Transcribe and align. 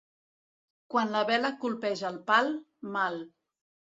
Quan 0.93 1.11
la 1.15 1.21
vela 1.31 1.51
colpeja 1.65 2.09
el 2.11 2.17
pal, 2.31 2.51
mal. 2.99 3.21